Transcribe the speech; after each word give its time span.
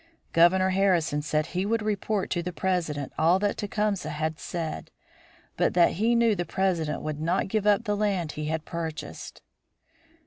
Governor 0.33 0.71
Harrison 0.71 1.21
said 1.21 1.45
he 1.45 1.63
would 1.63 1.83
report 1.83 2.31
to 2.31 2.41
the 2.41 2.51
President 2.51 3.13
all 3.19 3.37
that 3.37 3.55
Tecumseh 3.55 4.09
had 4.09 4.39
said, 4.39 4.89
but 5.57 5.75
that 5.75 5.91
he 5.91 6.15
knew 6.15 6.33
the 6.33 6.43
President 6.43 7.03
would 7.03 7.21
not 7.21 7.47
give 7.49 7.67
up 7.67 7.83
the 7.83 7.95
land 7.95 8.31
he 8.31 8.45
had 8.45 8.65
purchased. 8.65 9.43